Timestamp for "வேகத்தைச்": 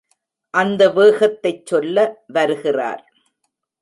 0.89-1.65